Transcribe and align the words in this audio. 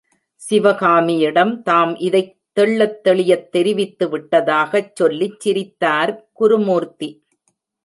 சிவகாமியிடம் 0.41 1.61
தாம் 1.61 1.95
இதைத் 1.99 2.31
தெள்ளத் 2.53 3.03
தெளியத் 3.03 3.51
தெரிவித்து 3.51 4.07
விட்டதாகச் 4.07 4.91
சொல்லிச் 4.93 5.39
சிரித்தார் 5.39 6.29
குருமூர்த்தி. 6.33 7.11